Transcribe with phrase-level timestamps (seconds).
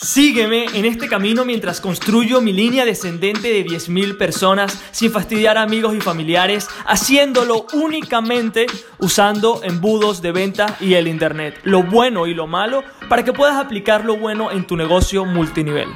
[0.00, 5.62] Sígueme en este camino mientras construyo mi línea descendente de 10.000 personas sin fastidiar a
[5.62, 8.66] amigos y familiares, haciéndolo únicamente
[9.00, 13.56] usando embudos de venta y el Internet, lo bueno y lo malo, para que puedas
[13.56, 15.88] aplicar lo bueno en tu negocio multinivel.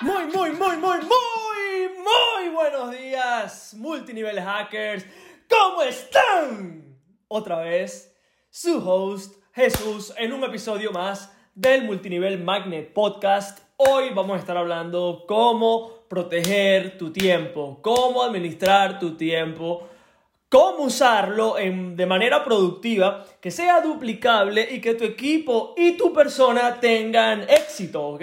[0.00, 5.04] Muy, muy, muy, muy, muy, muy buenos días, multinivel hackers.
[5.48, 6.96] ¿Cómo están?
[7.26, 8.14] Otra vez,
[8.48, 13.58] su host Jesús en un episodio más del Multinivel Magnet Podcast.
[13.76, 19.88] Hoy vamos a estar hablando cómo proteger tu tiempo, cómo administrar tu tiempo,
[20.48, 26.78] cómo usarlo de manera productiva, que sea duplicable y que tu equipo y tu persona
[26.78, 28.22] tengan éxito, ¿ok?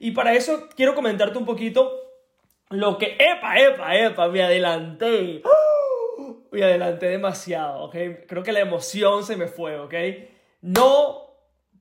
[0.00, 1.92] Y para eso quiero comentarte un poquito
[2.70, 3.18] lo que...
[3.18, 4.28] ¡Epa, epa, epa!
[4.28, 5.42] Me adelanté.
[6.50, 7.96] Me adelanté demasiado, ¿ok?
[8.26, 9.94] Creo que la emoción se me fue, ¿ok?
[10.62, 11.22] No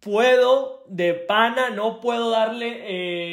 [0.02, 2.82] puedo de pana, no puedo darle,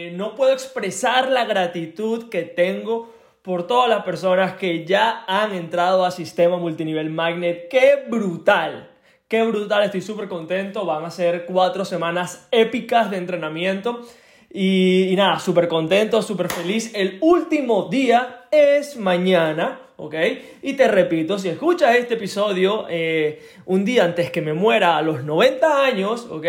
[0.08, 5.54] eh, no puedo expresar la gratitud que tengo por todas las personas que ya han
[5.54, 7.68] entrado a Sistema Multinivel Magnet.
[7.68, 8.90] ¡Qué brutal!
[9.26, 9.84] ¡Qué brutal!
[9.84, 10.84] Estoy súper contento.
[10.84, 14.02] Van a ser cuatro semanas épicas de entrenamiento.
[14.50, 16.92] Y, y nada, súper contento, súper feliz.
[16.94, 19.87] El último día es mañana.
[19.98, 20.14] ¿Ok?
[20.62, 25.02] Y te repito, si escuchas este episodio eh, un día antes que me muera a
[25.02, 26.46] los 90 años, ¿ok?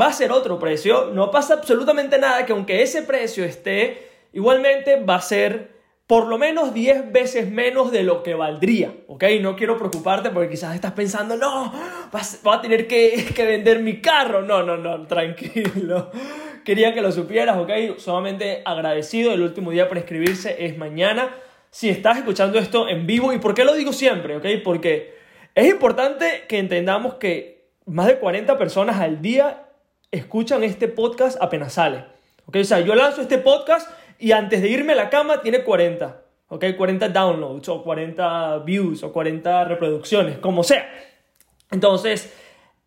[0.00, 5.02] Va a ser otro precio, no pasa absolutamente nada que aunque ese precio esté, igualmente
[5.02, 5.72] va a ser
[6.06, 9.24] por lo menos 10 veces menos de lo que valdría, ¿ok?
[9.40, 11.72] No quiero preocuparte porque quizás estás pensando, no,
[12.12, 14.42] vas, a tener que, que vender mi carro.
[14.42, 16.10] No, no, no, tranquilo.
[16.64, 17.96] Quería que lo supieras, ¿ok?
[17.96, 21.30] Solamente agradecido, el último día para inscribirse es mañana
[21.72, 23.32] si estás escuchando esto en vivo.
[23.32, 24.36] ¿Y por qué lo digo siempre?
[24.36, 24.46] ¿Ok?
[24.62, 25.16] Porque
[25.54, 29.70] es importante que entendamos que más de 40 personas al día
[30.10, 32.04] escuchan este podcast apenas sale.
[32.46, 32.56] ¿Ok?
[32.60, 36.22] O sea, yo lanzo este podcast y antes de irme a la cama tiene 40.
[36.48, 36.64] ¿Ok?
[36.76, 40.86] 40 downloads o 40 views o 40 reproducciones, como sea.
[41.70, 42.34] Entonces,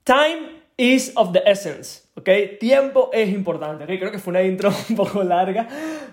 [0.04, 2.05] time is of the essence.
[2.16, 2.30] ¿Ok?
[2.60, 3.86] Tiempo es importante.
[3.86, 5.68] Creo que fue una intro un poco larga,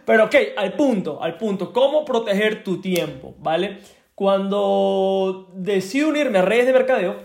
[0.05, 3.79] pero ok, al punto, al punto, ¿cómo proteger tu tiempo, ¿vale?
[4.15, 7.17] Cuando decidí unirme a redes de mercadeo,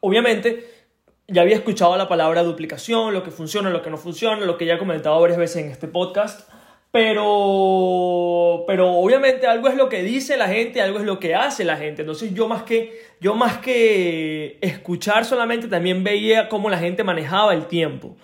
[0.00, 0.78] obviamente
[1.26, 4.66] ya había escuchado la palabra duplicación, lo que funciona, lo que no funciona, lo que
[4.66, 6.48] ya he comentado varias veces en este podcast,
[6.90, 11.64] pero, pero obviamente algo es lo que dice la gente, algo es lo que hace
[11.64, 12.02] la gente.
[12.02, 17.52] Entonces yo más que, yo más que escuchar solamente también veía cómo la gente manejaba
[17.52, 18.16] el tiempo.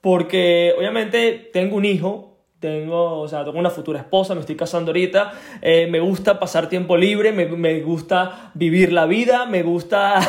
[0.00, 2.31] Porque obviamente tengo un hijo,
[2.62, 6.68] tengo, o sea, tengo una futura esposa, me estoy casando ahorita, eh, me gusta pasar
[6.68, 10.20] tiempo libre, me, me, gusta vivir la vida, me gusta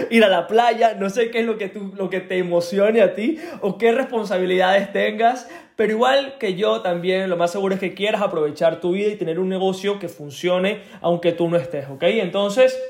[0.10, 3.02] ir a la playa, no sé qué es lo que, tú, lo que te emocione
[3.02, 7.80] a ti o qué responsabilidades tengas, pero igual que yo también lo más seguro es
[7.80, 11.88] que quieras aprovechar tu vida y tener un negocio que funcione aunque tú no estés,
[11.90, 12.02] ¿ok?
[12.04, 12.80] Entonces,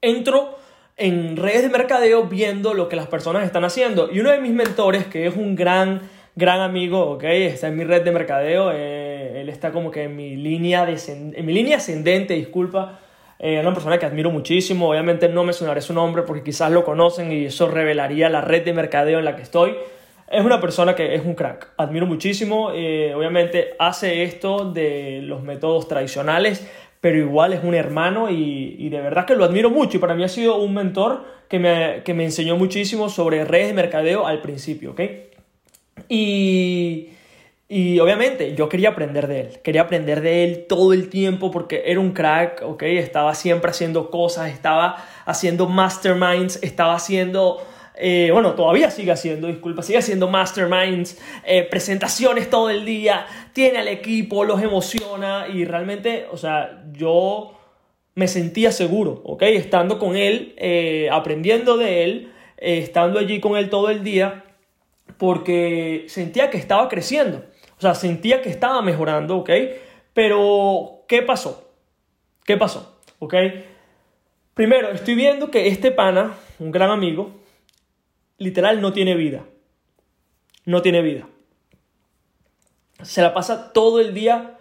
[0.00, 0.58] entro
[0.96, 4.52] en redes de mercadeo viendo lo que las personas están haciendo y uno de mis
[4.52, 6.02] mentores, que es un gran
[6.40, 7.24] gran amigo, ¿ok?
[7.24, 11.46] Está en mi red de mercadeo, eh, él está como que en mi línea, en
[11.46, 12.98] mi línea ascendente, disculpa.
[13.38, 17.30] Eh, una persona que admiro muchísimo, obviamente no mencionaré su nombre porque quizás lo conocen
[17.30, 19.76] y eso revelaría la red de mercadeo en la que estoy.
[20.28, 25.42] Es una persona que es un crack, admiro muchísimo, eh, obviamente hace esto de los
[25.42, 26.66] métodos tradicionales,
[27.00, 30.14] pero igual es un hermano y, y, de verdad que lo admiro mucho y para
[30.14, 34.26] mí ha sido un mentor que me, que me enseñó muchísimo sobre redes de mercadeo
[34.26, 35.00] al principio, ¿ok?
[36.08, 37.10] Y,
[37.72, 41.84] y obviamente yo quería aprender de él, quería aprender de él todo el tiempo porque
[41.86, 42.82] era un crack, ¿ok?
[42.82, 47.64] Estaba siempre haciendo cosas, estaba haciendo masterminds, estaba haciendo...
[47.94, 53.78] Eh, bueno, todavía sigue haciendo, disculpa, sigue haciendo masterminds, eh, presentaciones todo el día, tiene
[53.78, 57.56] al equipo, los emociona y realmente, o sea, yo
[58.16, 59.42] me sentía seguro, ¿ok?
[59.42, 64.42] Estando con él, eh, aprendiendo de él, estando allí con él todo el día
[65.18, 67.44] porque sentía que estaba creciendo,
[67.78, 69.50] o sea, sentía que estaba mejorando, ¿ok?
[70.12, 71.72] Pero, ¿qué pasó?
[72.44, 73.00] ¿Qué pasó?
[73.18, 73.34] ¿Ok?
[74.54, 77.40] Primero, estoy viendo que este pana, un gran amigo,
[78.36, 79.44] literal no tiene vida.
[80.64, 81.26] No tiene vida.
[83.02, 84.58] Se la pasa todo el día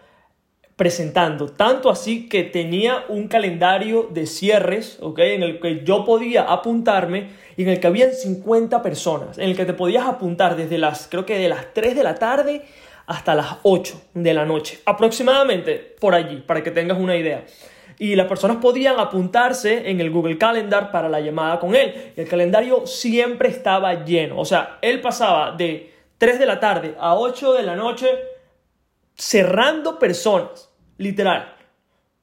[0.80, 1.50] presentando.
[1.50, 5.20] Tanto así que tenía un calendario de cierres, ¿ok?
[5.20, 9.58] En el que yo podía apuntarme y en el que habían 50 personas, en el
[9.58, 12.62] que te podías apuntar desde las, creo que de las 3 de la tarde
[13.08, 17.44] hasta las 8 de la noche, aproximadamente por allí, para que tengas una idea.
[17.98, 22.14] y las personas podían apuntarse en el Google Calendar para la llamada con él.
[22.16, 24.40] El calendario siempre estaba lleno.
[24.40, 28.08] O sea, él pasaba de 3 de la tarde a 8 de la noche
[29.20, 30.69] cerrando personas,
[31.00, 31.56] literal.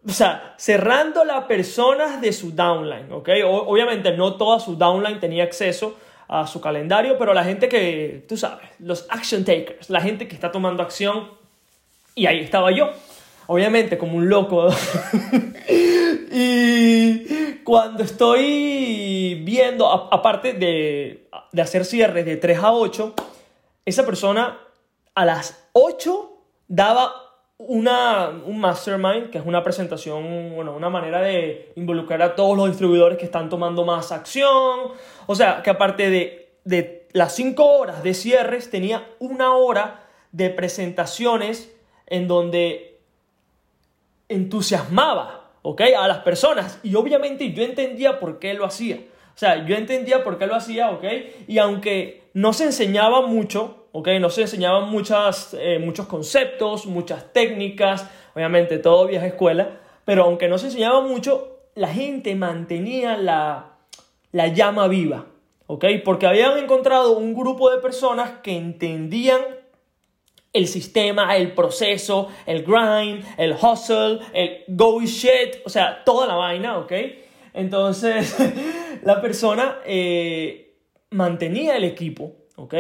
[0.06, 3.30] O sea, cerrando las personas de su downline, ¿ok?
[3.44, 5.96] obviamente no toda su downline tenía acceso
[6.28, 10.34] a su calendario, pero la gente que, tú sabes, los action takers, la gente que
[10.36, 11.30] está tomando acción,
[12.14, 12.90] y ahí estaba yo,
[13.48, 14.68] obviamente como un loco.
[16.30, 23.14] y cuando estoy viendo, aparte de, de hacer cierres de 3 a 8,
[23.84, 24.60] esa persona
[25.14, 26.32] a las 8
[26.68, 27.25] daba
[27.58, 32.68] una, un mastermind, que es una presentación, bueno, una manera de involucrar a todos los
[32.68, 34.92] distribuidores que están tomando más acción.
[35.26, 40.50] O sea, que aparte de, de las 5 horas de cierres, tenía una hora de
[40.50, 41.74] presentaciones
[42.06, 43.00] en donde
[44.28, 45.82] entusiasmaba, ¿ok?
[45.98, 46.78] A las personas.
[46.82, 48.98] Y obviamente yo entendía por qué lo hacía.
[49.34, 51.04] O sea, yo entendía por qué lo hacía, ¿ok?
[51.46, 54.08] Y aunque no se enseñaba mucho, ¿ok?
[54.20, 60.48] No se enseñaban muchas, eh, muchos conceptos, muchas técnicas, obviamente todo vieja escuela, pero aunque
[60.48, 63.78] no se enseñaba mucho, la gente mantenía la,
[64.32, 65.24] la llama viva,
[65.66, 65.86] ¿ok?
[66.04, 69.40] Porque habían encontrado un grupo de personas que entendían
[70.52, 76.34] el sistema, el proceso, el grind, el hustle, el go shit, o sea, toda la
[76.34, 76.92] vaina, ¿ok?
[77.54, 78.36] Entonces,
[79.02, 80.74] la persona eh,
[81.08, 82.74] mantenía el equipo, ¿ok?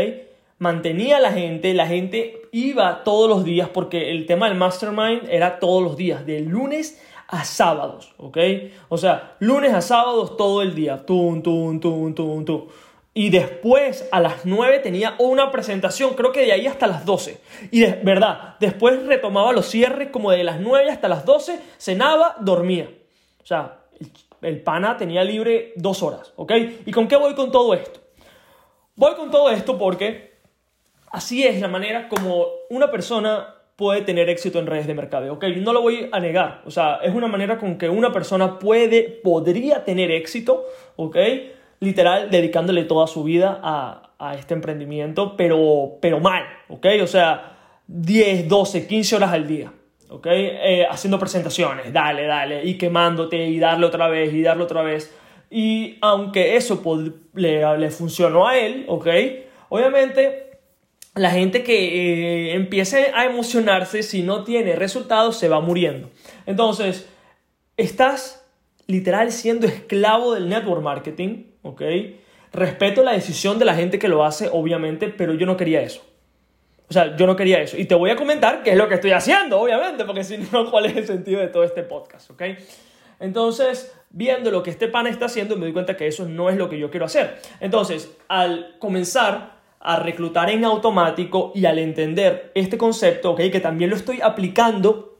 [0.58, 5.28] Mantenía a la gente, la gente iba todos los días porque el tema del mastermind
[5.28, 8.38] era todos los días, de lunes a sábados, ¿ok?
[8.88, 12.68] O sea, lunes a sábados todo el día, tum, tum, tum, tum, tum.
[13.12, 17.40] Y después a las 9 tenía una presentación, creo que de ahí hasta las 12.
[17.70, 22.36] Y de verdad, después retomaba los cierres como de las 9 hasta las 12, cenaba,
[22.40, 22.90] dormía.
[23.42, 23.80] O sea,
[24.42, 26.52] el pana tenía libre dos horas, ¿ok?
[26.84, 28.00] ¿Y con qué voy con todo esto?
[28.94, 30.35] Voy con todo esto porque
[31.10, 35.44] así es la manera como una persona puede tener éxito en redes de mercadeo, ¿ok?
[35.58, 39.02] No lo voy a negar, o sea, es una manera con que una persona puede,
[39.02, 40.64] podría tener éxito,
[40.96, 41.16] ¿ok?
[41.80, 46.86] Literal, dedicándole toda su vida a, a este emprendimiento, pero, pero mal, ¿ok?
[47.02, 47.56] O sea,
[47.86, 49.72] 10, 12, 15 horas al día.
[50.08, 50.26] ¿ok?
[50.30, 55.14] Eh, haciendo presentaciones, dale, dale, y quemándote y darle otra vez y darle otra vez.
[55.50, 56.82] Y aunque eso
[57.34, 59.06] le, le, funcionó a él, ¿ok?
[59.68, 60.45] Obviamente
[61.16, 66.10] la gente que eh, empiece a emocionarse si no tiene resultados se va muriendo.
[66.44, 67.08] Entonces,
[67.78, 68.46] estás
[68.86, 71.82] literal siendo esclavo del network marketing, ¿ok?
[72.52, 76.02] Respeto la decisión de la gente que lo hace, obviamente, pero yo no quería eso.
[76.88, 77.78] O sea, yo no quería eso.
[77.78, 80.70] Y te voy a comentar qué es lo que estoy haciendo, obviamente, porque si no,
[80.70, 82.30] ¿cuál es el sentido de todo este podcast?
[82.30, 82.42] ¿Ok?
[83.20, 86.56] Entonces, viendo lo que este pan está haciendo, me doy cuenta que eso no es
[86.56, 87.38] lo que yo quiero hacer.
[87.60, 89.55] Entonces, al comenzar
[89.86, 93.42] a reclutar en automático y al entender este concepto, ¿ok?
[93.52, 95.16] Que también lo estoy aplicando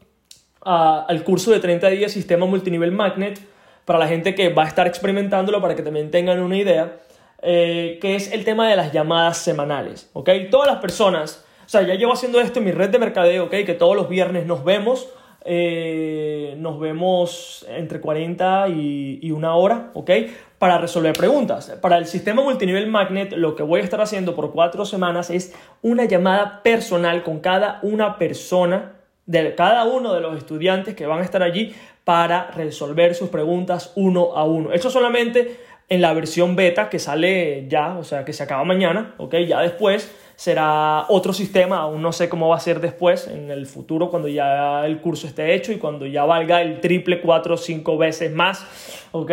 [0.61, 3.41] al curso de 30 días Sistema Multinivel Magnet,
[3.85, 6.99] para la gente que va a estar experimentándolo, para que también tengan una idea,
[7.41, 10.31] eh, que es el tema de las llamadas semanales, ¿ok?
[10.51, 13.51] Todas las personas o sea, ya llevo haciendo esto en mi red de mercadeo, ¿ok?
[13.67, 15.09] Que todos los viernes nos vemos.
[15.45, 20.11] Eh, nos vemos entre 40 y, y, una hora, ¿ok?
[20.59, 21.77] Para resolver preguntas.
[21.83, 25.55] Para el sistema multinivel Magnet, lo que voy a estar haciendo por cuatro semanas es
[25.83, 28.95] una llamada personal con cada una persona,
[29.27, 33.93] de cada uno de los estudiantes que van a estar allí para resolver sus preguntas
[33.97, 34.73] uno a uno.
[34.73, 35.61] Eso solamente
[35.91, 39.35] en la versión beta que sale ya, o sea, que se acaba mañana, ¿ok?
[39.47, 43.67] Ya después será otro sistema, aún no sé cómo va a ser después, en el
[43.67, 47.99] futuro, cuando ya el curso esté hecho y cuando ya valga el triple, cuatro, cinco
[47.99, 48.65] veces más,
[49.13, 49.33] ¿ok?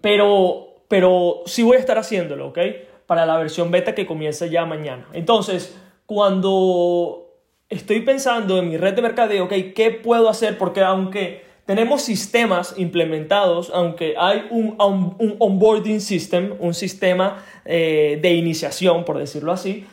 [0.00, 2.58] Pero, pero sí voy a estar haciéndolo, ¿ok?
[3.06, 5.06] Para la versión beta que comienza ya mañana.
[5.12, 7.28] Entonces, cuando
[7.68, 9.52] estoy pensando en mi red de mercadeo, ¿ok?
[9.74, 10.58] ¿Qué puedo hacer?
[10.58, 18.32] Porque aunque tenemos sistemas implementados, aunque hay un, un, onboarding system, un sistema eh, de
[18.32, 19.86] iniciación, por decirlo así,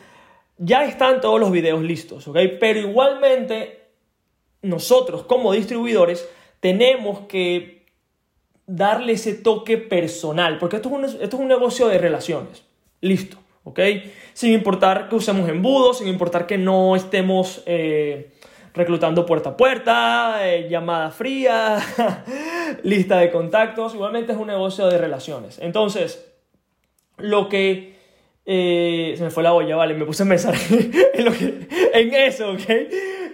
[0.56, 2.38] ya están todos los videos listos, ¿ok?
[2.58, 3.82] Pero igualmente
[4.62, 6.26] nosotros como distribuidores
[6.60, 7.75] tenemos que
[8.66, 12.64] darle ese toque personal, porque esto es un, esto es un negocio de relaciones,
[13.00, 13.80] listo, ¿ok?
[14.32, 17.62] Sin importar que usemos embudos, sin importar que no estemos...
[17.66, 18.32] Eh,
[18.76, 21.78] reclutando puerta a puerta, eh, llamada fría,
[22.82, 23.94] lista de contactos.
[23.94, 25.58] Igualmente es un negocio de relaciones.
[25.60, 26.30] Entonces,
[27.16, 27.96] lo que...
[28.44, 30.54] Eh, se me fue la olla, vale, me puse a pensar
[31.14, 32.60] en, en eso, ¿ok?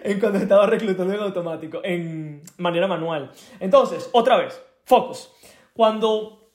[0.04, 3.30] en cuando estaba reclutando en automático, en manera manual.
[3.60, 5.30] Entonces, otra vez, focus.
[5.74, 6.50] Cuando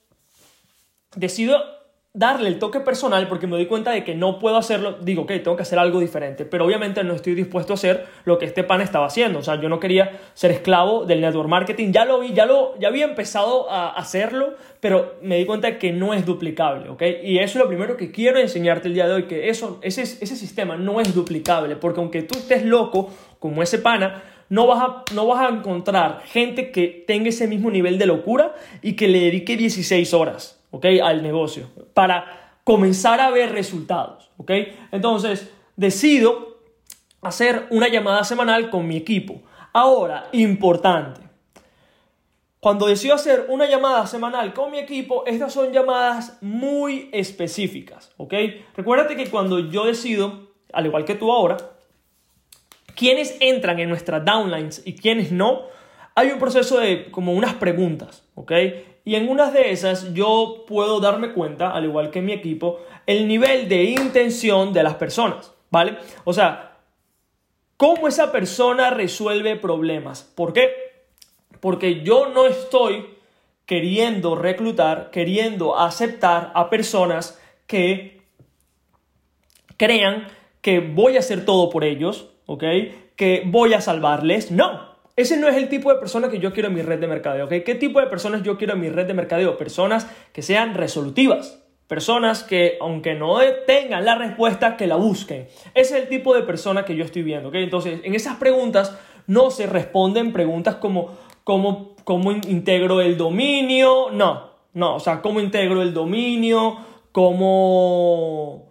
[1.15, 1.77] decido
[2.17, 5.37] darle el toque personal porque me doy cuenta de que no puedo hacerlo, digo, que
[5.37, 8.63] tengo que hacer algo diferente, pero obviamente no estoy dispuesto a hacer lo que este
[8.63, 12.19] pan estaba haciendo, o sea, yo no quería ser esclavo del network marketing, ya lo
[12.19, 16.15] vi, ya lo ya había empezado a hacerlo, pero me di cuenta de que no
[16.15, 17.03] es duplicable, ¿ok?
[17.21, 20.01] Y eso es lo primero que quiero enseñarte el día de hoy, que eso ese
[20.01, 24.81] ese sistema no es duplicable, porque aunque tú estés loco como ese pana, no vas,
[24.81, 29.07] a, no vas a encontrar gente que tenga ese mismo nivel de locura y que
[29.07, 30.57] le dedique 16 horas.
[31.03, 34.29] Al negocio, para comenzar a ver resultados.
[34.91, 36.59] Entonces, decido
[37.21, 39.41] hacer una llamada semanal con mi equipo.
[39.73, 41.21] Ahora, importante,
[42.59, 48.11] cuando decido hacer una llamada semanal con mi equipo, estas son llamadas muy específicas.
[48.75, 51.57] Recuérdate que cuando yo decido, al igual que tú ahora,
[52.97, 55.61] quiénes entran en nuestras downlines y quiénes no,
[56.15, 58.51] hay un proceso de como unas preguntas, ¿ok?
[59.05, 63.27] Y en unas de esas yo puedo darme cuenta, al igual que mi equipo, el
[63.27, 65.97] nivel de intención de las personas, ¿vale?
[66.25, 66.79] O sea,
[67.77, 70.23] cómo esa persona resuelve problemas.
[70.23, 70.71] ¿Por qué?
[71.59, 73.05] Porque yo no estoy
[73.67, 78.21] queriendo reclutar, queriendo aceptar a personas que
[79.77, 80.27] crean
[80.61, 82.63] que voy a hacer todo por ellos, ¿ok?
[83.15, 84.49] Que voy a salvarles.
[84.49, 87.07] No, ese no es el tipo de persona que yo quiero en mi red de
[87.07, 87.53] mercadeo, ¿ok?
[87.63, 89.57] ¿Qué tipo de personas yo quiero en mi red de mercadeo?
[89.57, 95.47] Personas que sean resolutivas, personas que aunque no tengan la respuesta, que la busquen.
[95.73, 97.55] Ese es el tipo de persona que yo estoy viendo, ¿ok?
[97.55, 104.51] Entonces, en esas preguntas no se responden preguntas como cómo, cómo integro el dominio, no,
[104.73, 106.77] no, o sea, cómo integro el dominio,
[107.11, 108.66] cómo,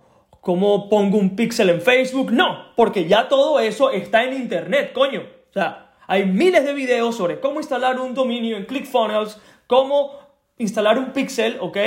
[0.46, 5.22] cómo pongo un pixel en Facebook, no, porque ya todo eso está en internet, coño.
[5.50, 10.12] O sea, hay miles de videos sobre cómo instalar un dominio en ClickFunnels, cómo
[10.56, 11.78] instalar un pixel, ¿ok?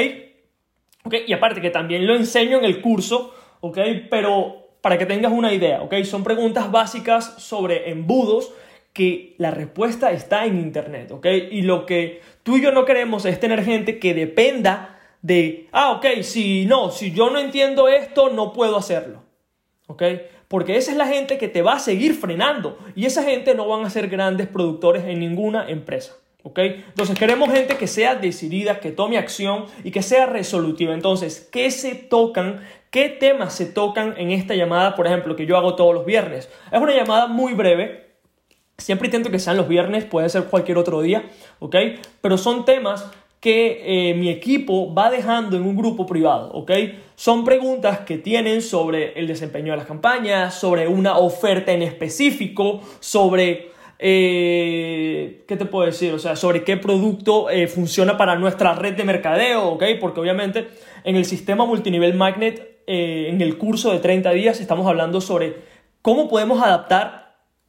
[1.05, 1.13] ¿ok?
[1.25, 3.77] Y aparte que también lo enseño en el curso, ¿ok?
[4.09, 6.03] Pero para que tengas una idea, ¿ok?
[6.03, 8.51] Son preguntas básicas sobre embudos
[8.91, 11.27] que la respuesta está en Internet, ¿ok?
[11.49, 15.91] Y lo que tú y yo no queremos es tener gente que dependa de, ah,
[15.91, 19.23] ok, si no, si yo no entiendo esto, no puedo hacerlo,
[19.88, 20.03] ¿ok?
[20.47, 23.67] Porque esa es la gente que te va a seguir frenando y esa gente no
[23.67, 26.15] van a ser grandes productores en ninguna empresa.
[26.41, 26.57] ¿Ok?
[26.59, 30.93] Entonces queremos gente que sea decidida, que tome acción y que sea resolutiva.
[30.93, 32.61] Entonces, ¿qué se tocan?
[32.91, 36.49] ¿Qué temas se tocan en esta llamada, por ejemplo, que yo hago todos los viernes?
[36.71, 38.15] Es una llamada muy breve.
[38.77, 41.75] Siempre intento que sean los viernes, puede ser cualquier otro día, ¿ok?
[42.21, 46.72] Pero son temas que eh, mi equipo va dejando en un grupo privado, ¿ok?
[47.15, 52.81] Son preguntas que tienen sobre el desempeño de las campañas, sobre una oferta en específico,
[53.00, 53.69] sobre...
[54.01, 56.13] Eh, ¿Qué te puedo decir?
[56.13, 59.84] O sea, sobre qué producto eh, funciona para nuestra red de mercadeo, ¿ok?
[60.00, 60.69] Porque obviamente
[61.03, 65.58] en el sistema multinivel Magnet, en el curso de 30 días, estamos hablando sobre
[66.01, 67.18] cómo podemos adaptar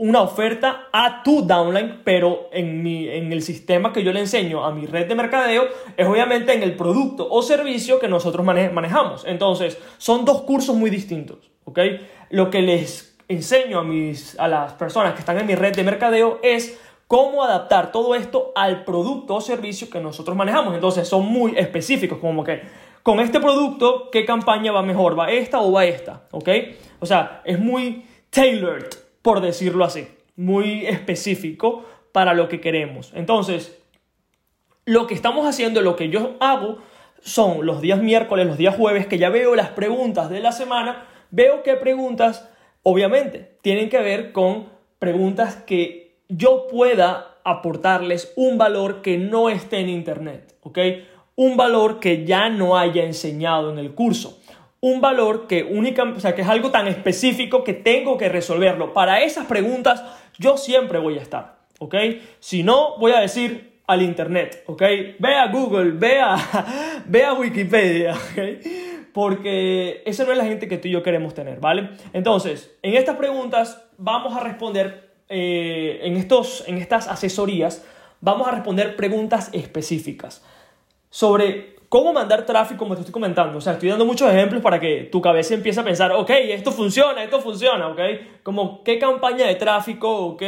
[0.01, 4.65] una oferta a tu downline, pero en, mi, en el sistema que yo le enseño
[4.65, 5.65] a mi red de mercadeo
[5.95, 9.27] es obviamente en el producto o servicio que nosotros manejamos.
[9.27, 11.81] Entonces, son dos cursos muy distintos, ¿ok?
[12.31, 15.85] Lo que les enseño a, mis, a las personas que están en mi red de
[15.85, 20.75] mercadeo es cómo adaptar todo esto al producto o servicio que nosotros manejamos.
[20.75, 22.63] Entonces, son muy específicos, como que
[23.03, 25.19] con este producto, ¿qué campaña va mejor?
[25.19, 26.23] ¿Va esta o va esta?
[26.31, 26.49] ¿Ok?
[27.01, 33.13] O sea, es muy tailored por decirlo así, muy específico para lo que queremos.
[33.15, 33.79] Entonces,
[34.85, 36.79] lo que estamos haciendo, lo que yo hago,
[37.23, 41.07] son los días miércoles, los días jueves, que ya veo las preguntas de la semana,
[41.31, 42.49] veo qué preguntas,
[42.83, 49.79] obviamente, tienen que ver con preguntas que yo pueda aportarles un valor que no esté
[49.79, 50.79] en Internet, ¿ok?
[51.37, 54.39] Un valor que ya no haya enseñado en el curso
[54.81, 58.93] un valor que única, o sea, que es algo tan específico que tengo que resolverlo.
[58.93, 60.03] Para esas preguntas
[60.39, 61.95] yo siempre voy a estar, ¿ok?
[62.39, 64.83] Si no, voy a decir al internet, ¿ok?
[65.19, 68.15] Ve a Google, ve a, Wikipedia.
[69.13, 71.91] Porque esa no es la gente que tú y yo queremos tener, ¿vale?
[72.13, 77.85] Entonces, en estas preguntas vamos a responder, eh, en, estos, en estas asesorías,
[78.21, 80.45] vamos a responder preguntas específicas
[81.11, 83.59] sobre cómo mandar tráfico, como te estoy comentando.
[83.59, 86.73] O sea, estoy dando muchos ejemplos para que tu cabeza empiece a pensar, ok, esto
[86.73, 88.01] funciona, esto funciona, ok.
[88.43, 90.43] Como qué campaña de tráfico, ok.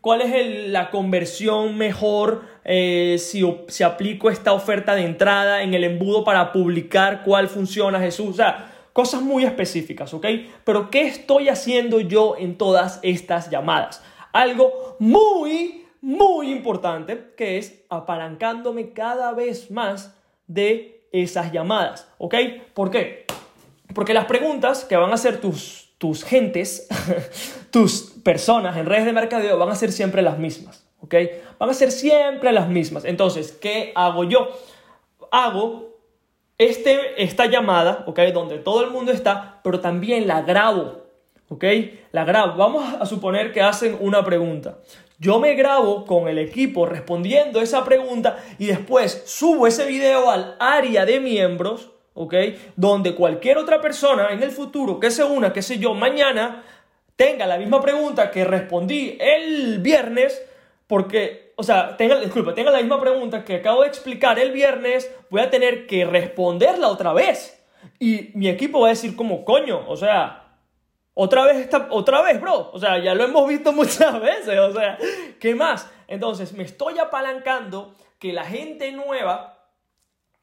[0.00, 5.82] ¿Cuál es la conversión mejor eh, si, si aplico esta oferta de entrada en el
[5.82, 8.28] embudo para publicar cuál funciona, Jesús?
[8.28, 10.26] O sea, cosas muy específicas, ¿ok?
[10.64, 14.02] Pero ¿qué estoy haciendo yo en todas estas llamadas?
[14.32, 20.16] algo muy, muy importante, que es apalancándome cada vez más
[20.52, 22.34] de esas llamadas, ¿ok?
[22.74, 23.26] ¿Por qué?
[23.94, 26.88] Porque las preguntas que van a hacer tus, tus gentes,
[27.70, 31.14] tus personas en redes de mercadeo van a ser siempre las mismas, ¿ok?
[31.58, 33.04] Van a ser siempre las mismas.
[33.04, 34.48] Entonces, ¿qué hago yo?
[35.30, 35.92] Hago
[36.58, 38.20] este, esta llamada, ¿ok?
[38.32, 41.02] Donde todo el mundo está, pero también la grabo,
[41.48, 41.64] ¿ok?
[42.12, 42.56] La grabo.
[42.56, 44.78] Vamos a suponer que hacen una pregunta.
[45.22, 50.56] Yo me grabo con el equipo respondiendo esa pregunta y después subo ese video al
[50.58, 52.34] área de miembros, ¿ok?
[52.74, 56.64] Donde cualquier otra persona en el futuro que se una, qué sé yo, mañana,
[57.14, 60.42] tenga la misma pregunta que respondí el viernes,
[60.88, 65.08] porque, o sea, tenga, disculpa, tenga la misma pregunta que acabo de explicar el viernes,
[65.30, 67.64] voy a tener que responderla otra vez.
[68.00, 70.41] Y mi equipo va a decir como, coño, o sea,
[71.14, 72.70] otra vez, otra vez, bro.
[72.72, 74.58] O sea, ya lo hemos visto muchas veces.
[74.58, 74.98] O sea,
[75.38, 75.90] ¿qué más?
[76.08, 79.58] Entonces, me estoy apalancando que la gente nueva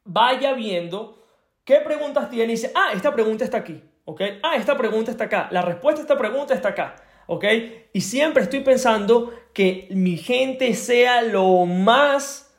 [0.03, 1.23] vaya viendo
[1.63, 3.81] qué preguntas tiene y dice, ah, esta pregunta está aquí.
[4.05, 4.21] ¿Ok?
[4.41, 5.47] Ah, esta pregunta está acá.
[5.51, 6.95] La respuesta a esta pregunta está acá.
[7.27, 7.45] ¿Ok?
[7.93, 12.55] Y siempre estoy pensando que mi gente sea lo más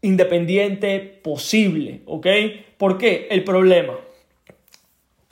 [0.00, 2.02] independiente posible.
[2.06, 2.26] ¿Ok?
[2.78, 3.28] ¿Por qué?
[3.30, 3.94] El problema.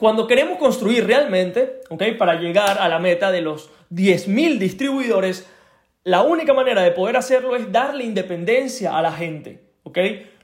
[0.01, 2.17] Cuando queremos construir realmente, ¿ok?
[2.17, 5.47] Para llegar a la meta de los 10.000 distribuidores,
[6.03, 9.99] la única manera de poder hacerlo es darle independencia a la gente, ¿ok?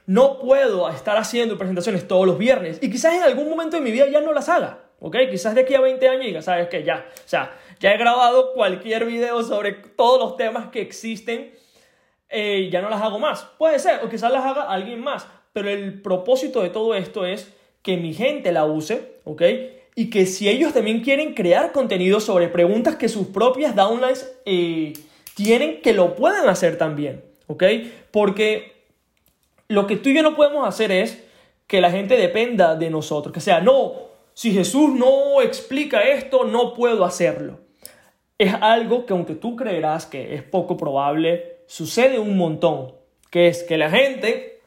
[0.06, 3.90] No puedo estar haciendo presentaciones todos los viernes y quizás en algún momento de mi
[3.90, 5.16] vida ya no las haga, ¿ok?
[5.28, 6.84] Quizás de aquí a 20 años diga, ¿sabes qué?
[6.84, 7.50] Ya, o sea,
[7.80, 11.52] ya he grabado cualquier video sobre todos los temas que existen,
[12.28, 13.42] eh, ya no las hago más.
[13.58, 17.52] Puede ser, o quizás las haga alguien más, pero el propósito de todo esto es
[17.82, 19.42] que mi gente la use, ¿ok?
[19.94, 24.94] Y que si ellos también quieren crear contenido sobre preguntas que sus propias downlines eh,
[25.34, 27.64] tienen, que lo puedan hacer también, ¿ok?
[28.10, 28.72] Porque
[29.68, 31.22] lo que tú y yo no podemos hacer es
[31.66, 33.92] que la gente dependa de nosotros, que sea, no,
[34.32, 37.58] si Jesús no explica esto, no puedo hacerlo.
[38.38, 42.92] Es algo que aunque tú creerás que es poco probable, sucede un montón,
[43.30, 44.57] que es que la gente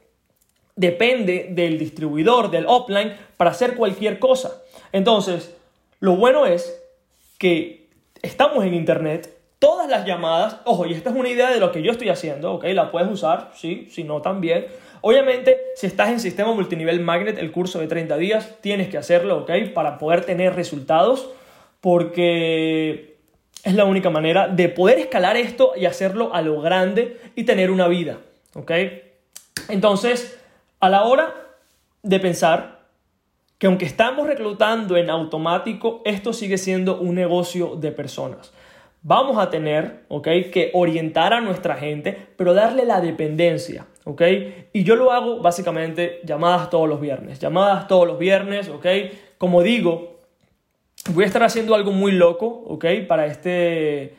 [0.76, 4.62] depende del distribuidor, del offline, para hacer cualquier cosa.
[4.92, 5.56] Entonces,
[6.00, 6.82] lo bueno es
[7.38, 7.88] que
[8.22, 11.84] estamos en Internet, todas las llamadas, ojo, y esta es una idea de lo que
[11.84, 12.66] yo estoy haciendo, ¿ok?
[12.74, 14.66] La puedes usar, sí, si no también.
[15.02, 19.40] Obviamente, si estás en sistema multinivel magnet, el curso de 30 días, tienes que hacerlo,
[19.40, 19.52] ¿ok?
[19.74, 21.30] Para poder tener resultados,
[21.80, 23.18] porque
[23.64, 27.72] es la única manera de poder escalar esto y hacerlo a lo grande y tener
[27.72, 28.18] una vida,
[28.56, 28.72] ¿ok?
[29.70, 30.40] Entonces,
[30.82, 31.34] a la hora
[32.02, 32.82] de pensar
[33.60, 38.52] que aunque estamos reclutando en automático, esto sigue siendo un negocio de personas.
[39.04, 40.28] Vamos a tener, ¿ok?
[40.52, 44.22] Que orientar a nuestra gente, pero darle la dependencia, ¿ok?
[44.74, 48.86] Y yo lo hago básicamente llamadas todos los viernes, llamadas todos los viernes, ¿ok?
[49.38, 50.20] Como digo,
[51.12, 52.86] voy a estar haciendo algo muy loco, ¿ok?
[53.08, 54.16] Para este,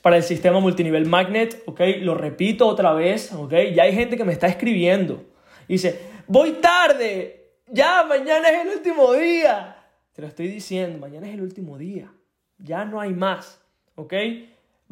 [0.00, 1.80] para el sistema multinivel magnet, ¿ok?
[2.00, 3.52] Lo repito otra vez, ¿ok?
[3.74, 5.22] Ya hay gente que me está escribiendo
[5.68, 9.76] dice, voy tarde, ya, mañana es el último día.
[10.12, 12.12] Te lo estoy diciendo, mañana es el último día.
[12.58, 13.60] Ya no hay más,
[13.96, 14.14] ¿ok?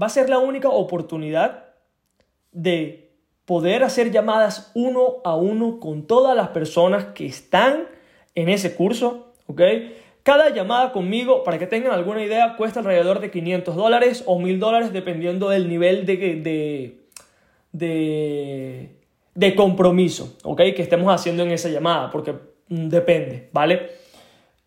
[0.01, 1.65] Va a ser la única oportunidad
[2.53, 3.11] de
[3.45, 7.89] poder hacer llamadas uno a uno con todas las personas que están
[8.35, 9.61] en ese curso, ¿ok?
[10.23, 14.59] Cada llamada conmigo, para que tengan alguna idea, cuesta alrededor de 500 dólares o 1000
[14.59, 16.99] dólares dependiendo del nivel de, de,
[17.73, 18.97] de,
[19.35, 20.59] de compromiso, ¿ok?
[20.77, 22.33] Que estemos haciendo en esa llamada, porque
[22.69, 23.91] mm, depende, ¿vale?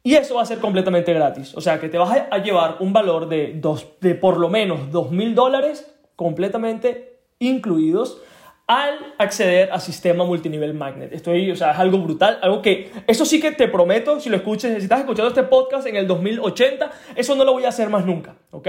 [0.03, 1.53] Y eso va a ser completamente gratis.
[1.55, 4.91] O sea, que te vas a llevar un valor de, dos, de por lo menos
[4.91, 8.21] dos mil dólares completamente incluidos
[8.67, 11.13] al acceder a sistema multinivel magnet.
[11.13, 14.35] Estoy, o sea, es algo brutal, algo que, eso sí que te prometo, si lo
[14.35, 17.89] escuches, si estás escuchando este podcast en el 2080, eso no lo voy a hacer
[17.89, 18.67] más nunca, ¿ok?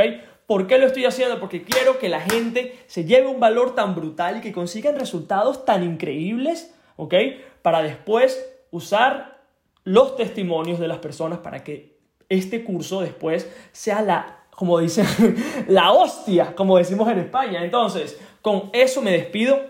[0.48, 1.40] ¿Por qué lo estoy haciendo?
[1.40, 5.66] Porque quiero que la gente se lleve un valor tan brutal y que consigan resultados
[5.66, 7.14] tan increíbles, ¿ok?
[7.60, 9.42] Para después usar
[9.84, 11.98] los testimonios de las personas para que
[12.30, 15.04] este curso después sea la, como dicen,
[15.68, 17.62] la hostia, como decimos en España.
[17.62, 19.60] Entonces, con eso me despido.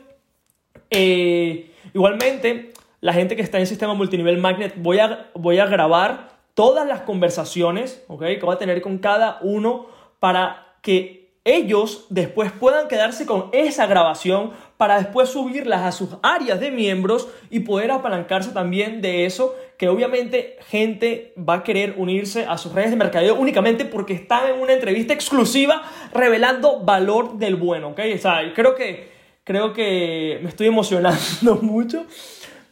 [0.91, 6.39] Eh, igualmente, la gente que está en sistema multinivel magnet, voy a, voy a grabar
[6.55, 8.21] todas las conversaciones, ¿ok?
[8.21, 9.87] Que voy a tener con cada uno
[10.21, 16.61] para que ellos después puedan quedarse con esa grabación para después subirlas a sus áreas
[16.61, 22.45] de miembros y poder apalancarse también de eso, que obviamente gente va a querer unirse
[22.45, 27.57] a sus redes de mercadeo únicamente porque están en una entrevista exclusiva revelando valor del
[27.57, 28.01] bueno, ¿ok?
[28.15, 29.09] O sea, creo que,
[29.43, 32.05] creo que me estoy emocionando mucho,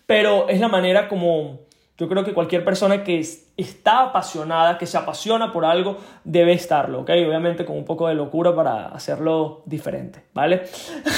[0.05, 1.66] pero es la manera como
[1.99, 3.19] yo creo que cualquier persona que
[3.57, 7.11] está apasionada, que se apasiona por algo, debe estarlo, ¿ok?
[7.27, 10.65] Obviamente con un poco de locura para hacerlo diferente, ¿vale?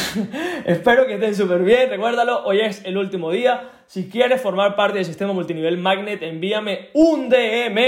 [0.64, 3.70] Espero que estén súper bien, recuérdalo, hoy es el último día.
[3.86, 7.78] Si quieres formar parte del sistema multinivel Magnet, envíame un DM